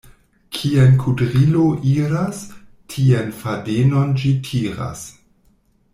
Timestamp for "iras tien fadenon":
1.91-4.19